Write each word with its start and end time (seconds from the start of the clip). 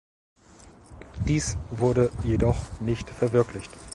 Dies 1.27 1.59
wurde 1.69 2.09
jedoch 2.23 2.57
nicht 2.79 3.07
verwirklicht. 3.07 3.69